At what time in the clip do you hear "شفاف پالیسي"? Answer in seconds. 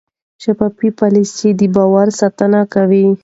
0.43-1.49